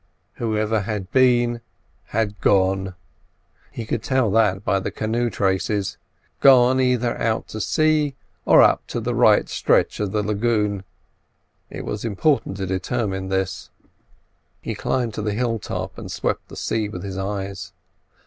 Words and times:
Whoever 0.37 0.79
had 0.79 1.11
been, 1.11 1.61
had 2.05 2.41
gone—he 2.41 3.85
could 3.85 4.01
tell 4.01 4.31
that 4.31 4.65
by 4.65 4.79
the 4.79 4.89
canoe 4.89 5.29
traces. 5.29 5.99
Gone 6.39 6.79
either 6.79 7.15
out 7.19 7.47
to 7.49 7.61
sea, 7.61 8.15
or 8.43 8.63
up 8.63 8.81
the 8.87 9.13
right 9.13 9.47
stretch 9.47 9.99
of 9.99 10.11
the 10.11 10.23
lagoon. 10.23 10.83
It 11.69 11.85
was 11.85 12.03
important 12.03 12.57
to 12.57 12.65
determine 12.65 13.29
this. 13.29 13.69
He 14.59 14.73
climbed 14.73 15.13
to 15.13 15.21
the 15.21 15.33
hill 15.35 15.59
top 15.59 15.99
and 15.99 16.11
swept 16.11 16.47
the 16.49 16.55
sea 16.57 16.89
with 16.89 17.03
his 17.03 17.19
eyes. 17.19 17.71